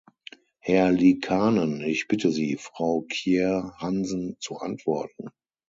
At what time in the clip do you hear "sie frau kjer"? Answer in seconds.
2.31-3.75